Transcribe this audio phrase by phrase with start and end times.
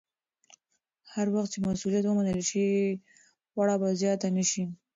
[1.13, 2.65] هر وخت چې مسوولیت ومنل شي،
[3.53, 4.63] پړه به زیاته نه شي.